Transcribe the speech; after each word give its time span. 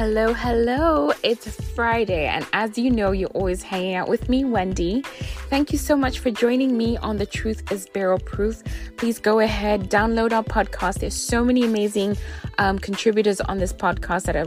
Hello, 0.00 0.32
hello. 0.32 1.12
It's 1.22 1.46
Friday, 1.74 2.24
and 2.24 2.46
as 2.54 2.78
you 2.78 2.90
know, 2.90 3.10
you're 3.12 3.28
always 3.34 3.62
hanging 3.62 3.96
out 3.96 4.08
with 4.08 4.30
me, 4.30 4.46
Wendy. 4.46 5.02
Thank 5.50 5.72
you 5.72 5.78
so 5.78 5.94
much 5.94 6.20
for 6.20 6.30
joining 6.30 6.74
me 6.74 6.96
on 6.96 7.18
The 7.18 7.26
Truth 7.26 7.70
is 7.70 7.86
Barrel 7.86 8.18
Proof. 8.18 8.62
Please 8.96 9.18
go 9.18 9.40
ahead, 9.40 9.90
download 9.90 10.32
our 10.32 10.42
podcast. 10.42 11.00
There's 11.00 11.12
so 11.12 11.44
many 11.44 11.64
amazing 11.64 12.16
um, 12.56 12.78
contributors 12.78 13.42
on 13.42 13.58
this 13.58 13.74
podcast 13.74 14.22
that 14.22 14.36
are 14.36 14.46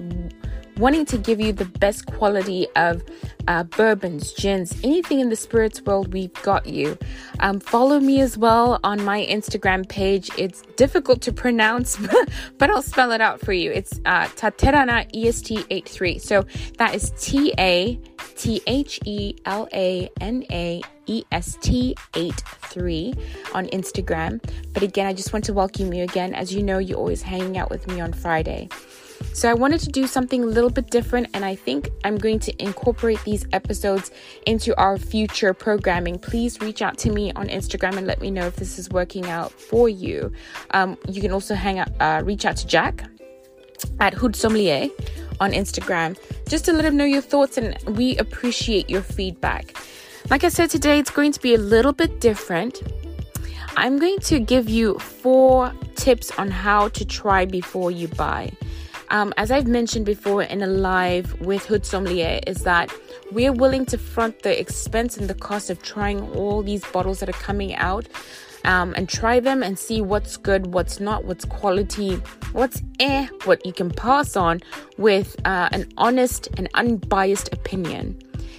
wanting 0.77 1.05
to 1.05 1.17
give 1.17 1.39
you 1.39 1.53
the 1.53 1.65
best 1.65 2.05
quality 2.07 2.67
of 2.75 3.03
uh, 3.47 3.63
bourbons, 3.63 4.33
gins, 4.33 4.79
anything 4.83 5.19
in 5.19 5.29
the 5.29 5.35
spirits 5.35 5.81
world, 5.81 6.13
we've 6.13 6.33
got 6.43 6.65
you. 6.65 6.97
Um, 7.39 7.59
follow 7.59 7.99
me 7.99 8.21
as 8.21 8.37
well 8.37 8.79
on 8.83 9.03
my 9.03 9.25
Instagram 9.25 9.87
page. 9.87 10.29
It's 10.37 10.61
difficult 10.75 11.21
to 11.23 11.33
pronounce, 11.33 11.97
but 12.57 12.69
I'll 12.69 12.81
spell 12.81 13.11
it 13.11 13.21
out 13.21 13.41
for 13.41 13.53
you. 13.53 13.71
It's 13.71 13.99
uh, 14.05 14.25
Tathelana 14.27 15.11
EST83. 15.13 16.21
So 16.21 16.45
that 16.77 16.95
is 16.95 17.11
T 17.17 17.53
A 17.59 17.99
T 18.35 18.61
H 18.67 18.99
E 19.05 19.35
L 19.45 19.67
A 19.73 20.09
N 20.21 20.45
A 20.51 20.81
EST83 21.07 23.19
on 23.53 23.67
Instagram. 23.67 24.41
But 24.73 24.83
again, 24.83 25.07
I 25.07 25.13
just 25.13 25.33
want 25.33 25.45
to 25.45 25.53
welcome 25.53 25.93
you 25.93 26.03
again. 26.03 26.33
As 26.33 26.53
you 26.53 26.63
know, 26.63 26.77
you're 26.77 26.97
always 26.97 27.21
hanging 27.21 27.57
out 27.57 27.69
with 27.69 27.87
me 27.87 27.99
on 27.99 28.13
Friday. 28.13 28.69
So 29.33 29.49
I 29.49 29.55
wanted 29.55 29.79
to 29.81 29.89
do 29.89 30.05
something 30.05 30.43
a 30.43 30.45
little 30.45 30.69
bit 30.69 30.91
different, 30.91 31.27
and 31.33 31.43
I 31.43 31.55
think 31.55 31.89
I'm 32.03 32.17
going 32.17 32.39
to 32.41 32.63
incorporate 32.63 33.19
these 33.25 33.47
episodes 33.51 34.11
into 34.45 34.77
our 34.77 34.97
future 34.97 35.53
programming. 35.55 36.19
Please 36.19 36.61
reach 36.61 36.83
out 36.83 36.99
to 36.99 37.11
me 37.11 37.33
on 37.33 37.47
Instagram 37.47 37.97
and 37.97 38.05
let 38.05 38.21
me 38.21 38.29
know 38.29 38.45
if 38.45 38.55
this 38.57 38.77
is 38.77 38.89
working 38.91 39.25
out 39.27 39.51
for 39.51 39.89
you. 39.89 40.31
Um, 40.71 40.97
you 41.09 41.19
can 41.19 41.31
also 41.31 41.55
hang 41.55 41.79
out, 41.79 41.89
uh, 41.99 42.21
reach 42.23 42.45
out 42.45 42.57
to 42.57 42.67
Jack 42.67 43.05
at 43.99 44.13
Hood 44.13 44.35
Sommelier 44.35 44.89
on 45.39 45.51
Instagram 45.51 46.17
just 46.47 46.65
to 46.65 46.73
let 46.73 46.85
him 46.85 46.95
know 46.95 47.05
your 47.05 47.21
thoughts, 47.21 47.57
and 47.57 47.75
we 47.97 48.15
appreciate 48.17 48.87
your 48.87 49.01
feedback. 49.01 49.75
Like 50.29 50.43
I 50.43 50.49
said 50.49 50.69
today, 50.69 50.99
it's 50.99 51.11
going 51.11 51.31
to 51.31 51.41
be 51.41 51.55
a 51.55 51.57
little 51.57 51.91
bit 51.91 52.21
different. 52.21 52.83
I'm 53.75 53.97
going 53.97 54.19
to 54.19 54.39
give 54.39 54.69
you 54.69 54.99
four 54.99 55.73
tips 55.95 56.31
on 56.37 56.51
how 56.51 56.89
to 56.89 57.03
try 57.03 57.45
before 57.45 57.89
you 57.89 58.07
buy. 58.09 58.51
Um, 59.13 59.31
as 59.37 59.51
I've 59.51 59.67
mentioned 59.67 60.07
before 60.07 60.41
in 60.41 60.63
a 60.63 60.67
live 60.67 61.39
with 61.39 61.65
Hood 61.67 61.85
Sommelier, 61.85 62.39
is 62.47 62.63
that 62.63 62.91
we're 63.31 63.53
willing 63.53 63.85
to 63.85 63.97
front 63.99 64.41
the 64.41 64.59
expense 64.59 65.17
and 65.17 65.29
the 65.29 65.35
cost 65.35 65.69
of 65.69 65.83
trying 65.83 66.19
all 66.31 66.63
these 66.63 66.83
bottles 66.85 67.19
that 67.19 67.29
are 67.29 67.33
coming 67.33 67.75
out. 67.75 68.07
Um, 68.65 68.93
and 68.95 69.09
try 69.09 69.41
them 69.41 69.61
and 69.61 69.77
see 69.77 70.01
what's 70.01 70.37
good, 70.37 70.67
what's 70.67 71.01
not, 71.01 71.25
what's 71.25 71.43
quality, 71.43 72.15
what's 72.53 72.81
eh, 73.01 73.27
what 73.43 73.65
you 73.65 73.73
can 73.73 73.91
pass 73.91 74.37
on 74.37 74.61
with 74.97 75.35
uh, 75.43 75.67
an 75.73 75.91
honest 75.97 76.47
and 76.55 76.69
unbiased 76.73 77.51
opinion. 77.51 78.17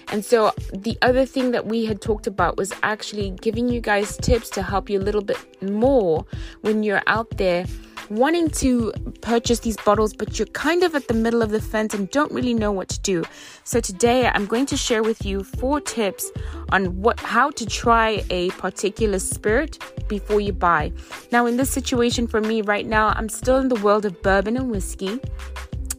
And 0.09 0.23
so, 0.23 0.53
the 0.75 0.99
other 1.01 1.25
thing 1.25 1.53
that 1.53 1.65
we 1.65 1.87
had 1.87 2.03
talked 2.03 2.27
about 2.27 2.59
was 2.59 2.71
actually 2.83 3.31
giving 3.31 3.71
you 3.71 3.81
guys 3.81 4.19
tips 4.19 4.51
to 4.51 4.63
help 4.63 4.91
you 4.91 4.99
a 4.99 5.01
little 5.01 5.23
bit 5.23 5.39
more 5.63 6.27
when 6.61 6.83
you're 6.83 7.03
out 7.07 7.31
there 7.39 7.65
wanting 8.11 8.51
to 8.51 8.93
purchase 9.25 9.61
these 9.61 9.77
bottles, 9.79 10.13
but 10.13 10.39
you're 10.39 10.47
kind 10.49 10.83
of 10.83 10.95
at 10.95 11.09
the 11.09 11.15
middle 11.15 11.43
of 11.43 11.51
the 11.51 11.61
fence 11.61 11.95
and 11.95 12.11
don't 12.11 12.31
really 12.31 12.55
know 12.55 12.71
what 12.71 12.89
to 12.91 13.01
do. 13.01 13.25
So 13.65 13.81
today 13.81 14.27
I'm 14.27 14.47
going 14.47 14.67
to 14.67 14.77
share 14.77 15.03
with 15.03 15.25
you 15.25 15.43
four 15.43 15.81
tips 15.81 16.31
on 16.71 17.01
what 17.01 17.19
how 17.19 17.51
to 17.51 17.67
try 17.67 18.23
a 18.31 18.51
particular 18.51 19.19
spirit 19.19 19.79
before 20.09 20.41
you 20.41 20.53
buy. 20.53 20.93
Now 21.33 21.47
in 21.47 21.57
this 21.57 21.71
situation 21.71 22.27
for 22.27 22.41
me 22.41 22.61
right 22.61 22.87
now, 22.87 23.09
I'm 23.17 23.31
still 23.31 23.59
in 23.59 23.69
the 23.69 23.81
world 23.81 24.05
of 24.05 24.23
bourbon 24.23 24.57
and 24.57 24.71
whiskey. 24.71 25.19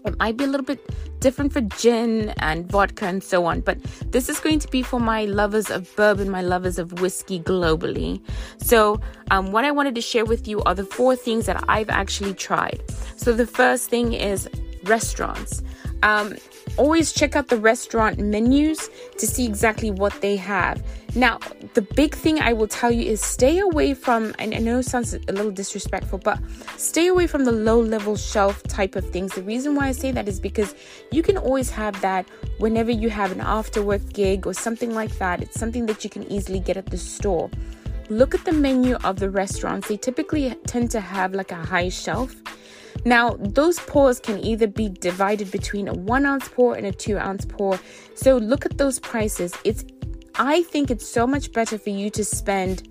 It 0.05 0.19
might 0.19 0.37
be 0.37 0.43
a 0.43 0.47
little 0.47 0.65
bit 0.65 0.79
different 1.19 1.51
for 1.51 1.61
gin 1.61 2.29
and 2.37 2.69
vodka 2.69 3.07
and 3.07 3.23
so 3.23 3.45
on, 3.45 3.61
but 3.61 3.81
this 4.11 4.29
is 4.29 4.39
going 4.39 4.59
to 4.59 4.67
be 4.67 4.83
for 4.83 4.99
my 4.99 5.25
lovers 5.25 5.71
of 5.71 5.93
bourbon, 5.95 6.29
my 6.29 6.43
lovers 6.43 6.77
of 6.77 7.01
whiskey 7.01 7.39
globally. 7.39 8.21
So, 8.57 9.01
um, 9.31 9.51
what 9.51 9.65
I 9.65 9.71
wanted 9.71 9.95
to 9.95 10.01
share 10.01 10.25
with 10.25 10.47
you 10.47 10.61
are 10.63 10.75
the 10.75 10.85
four 10.85 11.15
things 11.15 11.47
that 11.47 11.63
I've 11.67 11.89
actually 11.89 12.35
tried. 12.35 12.79
So, 13.15 13.33
the 13.33 13.47
first 13.47 13.89
thing 13.89 14.13
is 14.13 14.49
restaurants. 14.83 15.63
Um, 16.03 16.35
always 16.77 17.11
check 17.11 17.35
out 17.35 17.47
the 17.47 17.57
restaurant 17.57 18.19
menus 18.19 18.89
to 19.17 19.25
see 19.25 19.45
exactly 19.45 19.91
what 19.91 20.21
they 20.21 20.35
have. 20.35 20.83
Now, 21.15 21.39
the 21.73 21.81
big 21.81 22.13
thing 22.13 22.41
I 22.41 22.51
will 22.51 22.67
tell 22.67 22.91
you 22.91 23.09
is 23.09 23.21
stay 23.21 23.59
away 23.59 23.93
from, 23.93 24.35
and 24.37 24.53
I 24.53 24.57
know 24.57 24.79
it 24.79 24.83
sounds 24.83 25.13
a 25.13 25.31
little 25.31 25.51
disrespectful, 25.51 26.19
but 26.19 26.39
stay 26.75 27.07
away 27.07 27.25
from 27.25 27.45
the 27.45 27.53
low 27.53 27.79
level 27.79 28.17
shelf 28.17 28.61
type 28.63 28.95
of 28.95 29.09
things. 29.09 29.33
The 29.33 29.43
reason 29.43 29.75
why 29.75 29.87
I 29.87 29.93
say 29.93 30.11
that 30.11 30.27
is 30.27 30.39
because 30.39 30.75
you 31.11 31.23
can 31.23 31.37
always 31.37 31.69
have 31.69 31.99
that 32.01 32.27
whenever 32.57 32.91
you 32.91 33.09
have 33.09 33.31
an 33.31 33.39
after 33.39 33.81
work 33.81 34.01
gig 34.11 34.45
or 34.45 34.53
something 34.53 34.93
like 34.93 35.17
that. 35.19 35.41
It's 35.41 35.57
something 35.57 35.85
that 35.85 36.03
you 36.03 36.09
can 36.09 36.29
easily 36.31 36.59
get 36.59 36.75
at 36.75 36.87
the 36.87 36.97
store. 36.97 37.49
Look 38.09 38.35
at 38.35 38.43
the 38.43 38.51
menu 38.51 38.95
of 39.03 39.19
the 39.19 39.29
restaurants, 39.29 39.87
they 39.87 39.97
typically 39.97 40.53
tend 40.67 40.91
to 40.91 40.99
have 40.99 41.33
like 41.33 41.51
a 41.51 41.55
high 41.55 41.89
shelf. 41.89 42.35
Now, 43.05 43.35
those 43.39 43.79
pours 43.79 44.19
can 44.19 44.43
either 44.43 44.65
be 44.65 44.89
divided 44.89 45.51
between 45.51 45.87
a 45.87 45.93
one 45.93 46.25
ounce 46.25 46.49
pour 46.49 46.75
and 46.75 46.87
a 46.87 46.91
two 46.91 47.17
ounce 47.17 47.45
pour. 47.45 47.79
So 48.15 48.37
look 48.37 48.65
at 48.65 48.77
those 48.79 48.99
prices. 48.99 49.53
It's 49.63 49.85
I 50.37 50.63
think 50.63 50.91
it's 50.91 51.07
so 51.07 51.25
much 51.25 51.53
better 51.53 51.77
for 51.77 51.91
you 51.91 52.09
to 52.09 52.25
spend 52.25 52.89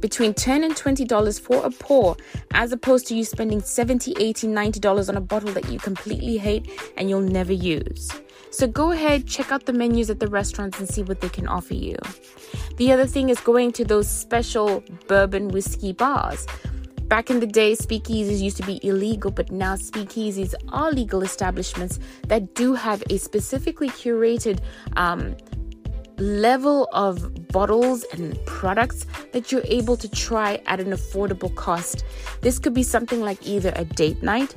between 0.00 0.34
10 0.34 0.64
and 0.64 0.76
20 0.76 1.04
dollars 1.04 1.38
for 1.38 1.64
a 1.64 1.70
pour 1.70 2.16
as 2.52 2.72
opposed 2.72 3.06
to 3.06 3.14
you 3.14 3.24
spending 3.24 3.60
70 3.60 4.14
80 4.18 4.48
90 4.48 4.80
dollars 4.80 5.08
on 5.08 5.16
a 5.16 5.20
bottle 5.20 5.50
that 5.52 5.70
you 5.70 5.78
completely 5.78 6.36
hate 6.36 6.68
and 6.96 7.08
you'll 7.08 7.20
never 7.20 7.52
use 7.52 8.10
so 8.50 8.66
go 8.66 8.92
ahead 8.92 9.26
check 9.26 9.50
out 9.50 9.64
the 9.64 9.72
menus 9.72 10.10
at 10.10 10.20
the 10.20 10.28
restaurants 10.28 10.78
and 10.78 10.88
see 10.88 11.02
what 11.02 11.20
they 11.22 11.30
can 11.30 11.48
offer 11.48 11.74
you 11.74 11.96
the 12.76 12.92
other 12.92 13.06
thing 13.06 13.30
is 13.30 13.40
going 13.40 13.72
to 13.72 13.84
those 13.84 14.08
special 14.08 14.84
bourbon 15.06 15.48
whiskey 15.48 15.92
bars 15.92 16.46
Back 17.08 17.30
in 17.30 17.38
the 17.38 17.46
day, 17.46 17.72
speakeasies 17.72 18.40
used 18.40 18.56
to 18.56 18.66
be 18.66 18.80
illegal, 18.82 19.30
but 19.30 19.52
now 19.52 19.76
speakeasies 19.76 20.54
are 20.70 20.90
legal 20.90 21.22
establishments 21.22 22.00
that 22.26 22.54
do 22.54 22.74
have 22.74 23.02
a 23.10 23.18
specifically 23.18 23.90
curated 23.90 24.58
um, 24.96 25.36
level 26.18 26.88
of 26.92 27.48
bottles 27.48 28.04
and 28.12 28.36
products 28.44 29.06
that 29.32 29.52
you're 29.52 29.62
able 29.66 29.96
to 29.96 30.08
try 30.08 30.60
at 30.66 30.80
an 30.80 30.90
affordable 30.90 31.54
cost. 31.54 32.04
This 32.40 32.58
could 32.58 32.74
be 32.74 32.82
something 32.82 33.20
like 33.20 33.46
either 33.46 33.72
a 33.76 33.84
date 33.84 34.24
night, 34.24 34.56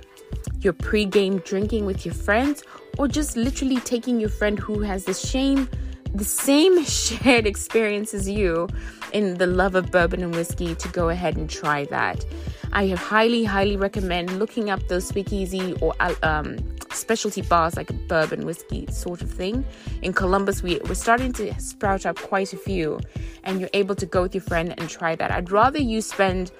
your 0.62 0.74
pre-game 0.74 1.40
drinking 1.40 1.86
with 1.86 2.04
your 2.04 2.16
friends, 2.16 2.64
or 2.98 3.08
just 3.08 3.38
literally 3.38 3.80
taking 3.82 4.20
your 4.20 4.30
friend 4.30 4.58
who 4.58 4.80
has 4.82 5.06
the 5.06 5.14
shame 5.14 5.70
the 6.14 6.26
same 6.26 6.84
shared 6.86 7.46
experience 7.46 8.14
as 8.14 8.30
you 8.30 8.68
in 9.14 9.38
the 9.38 9.48
love 9.48 9.76
of 9.76 9.92
bourbon 9.92 10.24
and 10.24 10.34
whiskey 10.36 10.76
to 10.76 10.88
go 10.90 11.10
ahead 11.10 11.38
and 11.38 11.50
try 11.50 11.86
that. 11.86 12.26
I 12.72 12.90
highly, 12.90 13.44
highly 13.44 13.78
recommend 13.78 14.38
looking 14.38 14.70
up 14.70 14.88
those 14.88 15.08
speakeasy 15.08 15.74
or 15.82 15.96
um, 16.22 16.58
specialty 16.92 17.42
bars 17.42 17.76
like 17.76 17.90
a 17.90 17.94
bourbon 17.94 18.46
whiskey 18.46 18.86
sort 18.92 19.22
of 19.22 19.32
thing. 19.32 19.66
In 20.02 20.14
Columbus, 20.14 20.62
we, 20.62 20.80
we're 20.88 20.94
starting 20.94 21.34
to 21.34 21.60
sprout 21.60 22.06
up 22.06 22.18
quite 22.18 22.54
a 22.54 22.58
few, 22.58 23.00
and 23.44 23.60
you're 23.60 23.70
able 23.74 23.96
to 23.96 24.06
go 24.06 24.22
with 24.22 24.36
your 24.36 24.44
friend 24.44 24.76
and 24.78 24.90
try 24.90 25.16
that. 25.16 25.32
I'd 25.32 25.52
rather 25.52 25.80
you 25.80 26.02
spend 26.02 26.52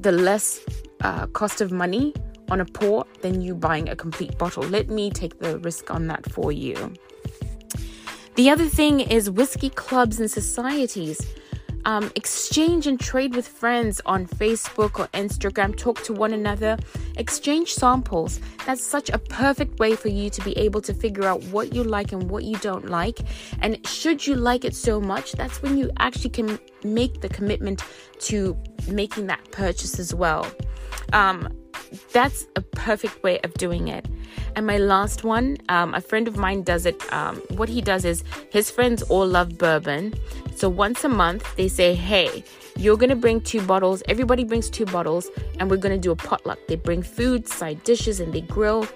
the 0.00 0.12
less 0.12 0.60
uh, 1.02 1.26
cost 1.28 1.60
of 1.60 1.72
money 1.72 2.14
on 2.50 2.60
a 2.60 2.64
pour 2.64 3.06
than 3.22 3.40
you 3.40 3.54
buying 3.54 3.88
a 3.88 3.96
complete 3.96 4.36
bottle. 4.38 4.62
Let 4.62 4.88
me 4.88 5.10
take 5.10 5.38
the 5.40 5.58
risk 5.58 5.90
on 5.90 6.06
that 6.08 6.30
for 6.30 6.52
you. 6.52 6.94
The 8.36 8.50
other 8.50 8.66
thing 8.66 8.98
is 8.98 9.30
whiskey 9.30 9.70
clubs 9.70 10.18
and 10.18 10.28
societies. 10.28 11.20
Um, 11.84 12.10
exchange 12.16 12.86
and 12.86 12.98
trade 12.98 13.36
with 13.36 13.46
friends 13.46 14.00
on 14.06 14.26
Facebook 14.26 14.98
or 14.98 15.06
Instagram, 15.08 15.76
talk 15.76 16.02
to 16.04 16.12
one 16.12 16.32
another, 16.32 16.78
exchange 17.16 17.74
samples. 17.74 18.40
That's 18.66 18.82
such 18.82 19.08
a 19.10 19.18
perfect 19.18 19.78
way 19.78 19.94
for 19.94 20.08
you 20.08 20.30
to 20.30 20.42
be 20.42 20.56
able 20.58 20.80
to 20.80 20.94
figure 20.94 21.24
out 21.24 21.44
what 21.44 21.74
you 21.74 21.84
like 21.84 22.10
and 22.10 22.28
what 22.28 22.42
you 22.44 22.56
don't 22.56 22.88
like. 22.88 23.20
And 23.60 23.86
should 23.86 24.26
you 24.26 24.34
like 24.34 24.64
it 24.64 24.74
so 24.74 25.00
much, 25.00 25.32
that's 25.32 25.62
when 25.62 25.76
you 25.76 25.90
actually 25.98 26.30
can 26.30 26.58
make 26.82 27.20
the 27.20 27.28
commitment 27.28 27.84
to 28.20 28.56
making 28.88 29.26
that 29.26 29.48
purchase 29.52 30.00
as 30.00 30.12
well. 30.12 30.50
Um, 31.12 31.48
that's 32.12 32.46
a 32.56 32.60
perfect 32.60 33.22
way 33.22 33.40
of 33.40 33.54
doing 33.54 33.88
it. 33.88 34.06
And 34.56 34.66
my 34.66 34.78
last 34.78 35.24
one, 35.24 35.56
um, 35.68 35.94
a 35.94 36.00
friend 36.00 36.28
of 36.28 36.36
mine 36.36 36.62
does 36.62 36.86
it. 36.86 37.12
Um, 37.12 37.36
what 37.56 37.68
he 37.68 37.80
does 37.80 38.04
is 38.04 38.22
his 38.50 38.70
friends 38.70 39.02
all 39.02 39.26
love 39.26 39.58
bourbon. 39.58 40.14
So 40.54 40.68
once 40.68 41.02
a 41.04 41.08
month, 41.08 41.56
they 41.56 41.68
say, 41.68 41.94
hey, 41.94 42.44
you're 42.76 42.96
going 42.96 43.10
to 43.10 43.16
bring 43.16 43.40
two 43.40 43.62
bottles. 43.62 44.02
Everybody 44.08 44.44
brings 44.44 44.70
two 44.70 44.86
bottles, 44.86 45.28
and 45.58 45.70
we're 45.70 45.76
going 45.76 45.94
to 45.94 46.00
do 46.00 46.12
a 46.12 46.16
potluck. 46.16 46.58
They 46.68 46.76
bring 46.76 47.02
food, 47.02 47.48
side 47.48 47.82
dishes, 47.84 48.20
and 48.20 48.32
they 48.32 48.42
grill 48.42 48.86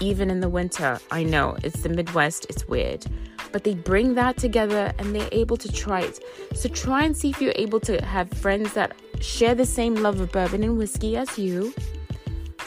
even 0.00 0.30
in 0.30 0.40
the 0.40 0.48
winter. 0.48 0.98
I 1.10 1.22
know 1.22 1.56
it's 1.62 1.82
the 1.82 1.88
Midwest, 1.88 2.46
it's 2.50 2.68
weird. 2.68 3.06
But 3.52 3.64
they 3.64 3.74
bring 3.74 4.14
that 4.14 4.36
together 4.36 4.92
and 4.98 5.14
they're 5.14 5.28
able 5.32 5.56
to 5.56 5.72
try 5.72 6.02
it. 6.02 6.22
So 6.54 6.68
try 6.68 7.04
and 7.04 7.16
see 7.16 7.30
if 7.30 7.40
you're 7.40 7.54
able 7.56 7.80
to 7.80 8.04
have 8.04 8.28
friends 8.30 8.74
that 8.74 8.94
share 9.20 9.54
the 9.54 9.64
same 9.64 9.94
love 9.94 10.20
of 10.20 10.30
bourbon 10.32 10.62
and 10.62 10.76
whiskey 10.76 11.16
as 11.16 11.38
you, 11.38 11.72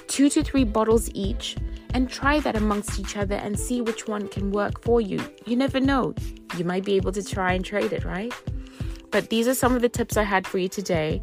two 0.09 0.27
to 0.29 0.43
three 0.43 0.65
bottles 0.65 1.09
each 1.13 1.55
and 1.93 2.09
try 2.09 2.39
that 2.41 2.55
amongst 2.55 2.99
each 2.99 3.15
other 3.15 3.35
and 3.35 3.57
see 3.57 3.79
which 3.81 4.07
one 4.07 4.27
can 4.27 4.51
work 4.51 4.83
for 4.83 4.99
you. 4.99 5.21
You 5.45 5.55
never 5.55 5.79
know. 5.79 6.13
You 6.57 6.65
might 6.65 6.83
be 6.83 6.95
able 6.95 7.13
to 7.13 7.23
try 7.23 7.53
and 7.53 7.63
trade 7.63 7.93
it, 7.93 8.03
right? 8.03 8.33
But 9.11 9.29
these 9.29 9.47
are 9.47 9.55
some 9.55 9.75
of 9.75 9.81
the 9.81 9.89
tips 9.89 10.17
I 10.17 10.23
had 10.23 10.45
for 10.45 10.57
you 10.57 10.67
today. 10.67 11.21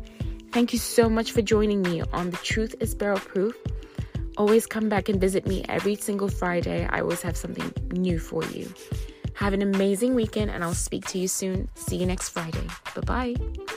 Thank 0.52 0.72
you 0.72 0.78
so 0.78 1.08
much 1.08 1.32
for 1.32 1.42
joining 1.42 1.82
me 1.82 2.02
on 2.12 2.30
The 2.30 2.36
Truth 2.38 2.76
is 2.80 2.94
Barrel 2.94 3.18
Proof. 3.18 3.54
Always 4.38 4.66
come 4.66 4.88
back 4.88 5.08
and 5.08 5.20
visit 5.20 5.46
me 5.46 5.64
every 5.68 5.94
single 5.94 6.28
Friday. 6.28 6.86
I 6.90 7.00
always 7.00 7.22
have 7.22 7.36
something 7.36 7.72
new 7.92 8.18
for 8.18 8.44
you. 8.44 8.72
Have 9.34 9.52
an 9.52 9.62
amazing 9.62 10.14
weekend, 10.14 10.50
and 10.50 10.64
I'll 10.64 10.74
speak 10.74 11.04
to 11.06 11.18
you 11.18 11.28
soon. 11.28 11.68
See 11.74 11.96
you 11.96 12.06
next 12.06 12.30
Friday. 12.30 12.66
Bye 12.94 13.34
bye. 13.34 13.75